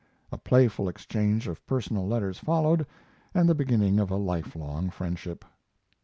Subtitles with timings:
[0.31, 2.87] A playful exchange of personal letters followed,
[3.35, 5.45] and the beginning of a lifelong friendship.